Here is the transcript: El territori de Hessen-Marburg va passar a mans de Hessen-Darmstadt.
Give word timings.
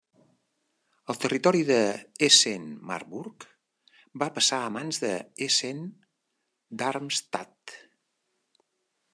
El 1.13 1.17
territori 1.25 1.59
de 1.67 1.77
Hessen-Marburg 2.27 3.45
va 4.23 4.31
passar 4.39 4.59
a 4.63 4.71
mans 4.79 5.03
de 5.05 5.13
Hessen-Darmstadt. 5.47 7.77